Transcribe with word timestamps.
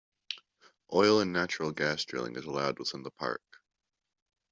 Oil 0.91 1.19
and 1.19 1.31
natural 1.31 1.71
gas 1.71 2.03
drilling 2.05 2.35
is 2.35 2.45
allowed 2.45 2.79
within 2.79 3.03
the 3.03 3.11
park. 3.11 3.43